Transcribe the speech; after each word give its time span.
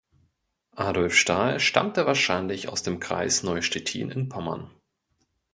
Adolf 0.77 1.13
Stahl 1.15 1.59
stammte 1.59 2.07
wahrscheinlich 2.07 2.69
aus 2.69 2.81
dem 2.81 2.99
Kreis 2.99 3.43
Neustettin 3.43 4.09
in 4.09 4.29
Pommern. 4.29 4.71